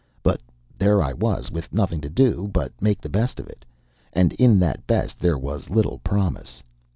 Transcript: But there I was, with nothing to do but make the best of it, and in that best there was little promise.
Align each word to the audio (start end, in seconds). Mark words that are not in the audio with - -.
But 0.23 0.41
there 0.79 0.99
I 1.03 1.13
was, 1.13 1.51
with 1.51 1.71
nothing 1.71 2.01
to 2.01 2.09
do 2.09 2.49
but 2.51 2.71
make 2.81 3.01
the 3.01 3.07
best 3.07 3.39
of 3.39 3.45
it, 3.47 3.65
and 4.13 4.33
in 4.33 4.57
that 4.57 4.87
best 4.87 5.19
there 5.19 5.37
was 5.37 5.69
little 5.69 5.99
promise. 5.99 6.63